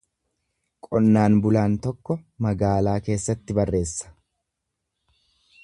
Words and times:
Qonnaan 0.85 1.35
bulaan 1.43 1.75
tokko 1.83 2.17
magaalaa 2.47 2.95
keessatti 3.09 3.59
barreessa. 3.61 4.13